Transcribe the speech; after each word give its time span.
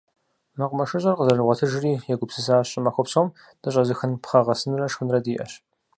МэкъумэшыщӀэр 0.57 1.17
къызэрыгъуэтыжри, 1.17 1.93
егупсысащ: 2.13 2.65
щӀымахуэ 2.71 3.03
псом 3.05 3.27
дыщӀэзыхын 3.61 4.11
пхъэ 4.21 4.39
гъэсынрэ 4.45 4.87
шхынрэ 4.91 5.19
диӀэщ. 5.25 5.51